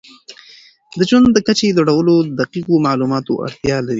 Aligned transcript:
د 0.97 0.99
ژوند 1.09 1.27
د 1.33 1.37
کچې 1.47 1.69
لوړول 1.87 2.25
دقیقو 2.39 2.83
معلوماتو 2.85 3.33
ته 3.37 3.41
اړتیا 3.45 3.77
لري. 3.85 3.89